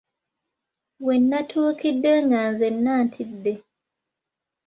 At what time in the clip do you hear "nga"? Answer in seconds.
2.25-2.39